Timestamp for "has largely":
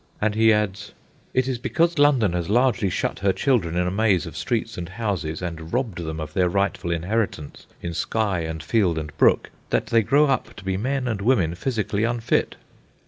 2.33-2.89